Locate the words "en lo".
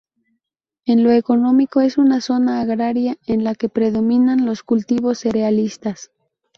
0.87-1.11